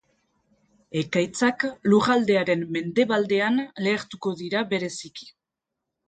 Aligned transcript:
Ekaitzak 1.01 1.65
lurraldearen 1.91 2.63
mendebaldean 2.77 3.59
lehertuko 3.89 4.33
dira 4.41 4.63
bereziki. 4.73 5.29